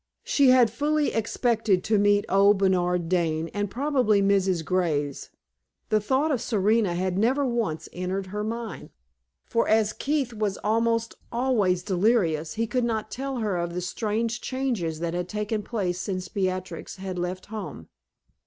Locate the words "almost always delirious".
10.63-12.55